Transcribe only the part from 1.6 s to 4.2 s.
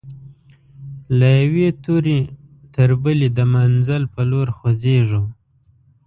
توري تر بلي د منزل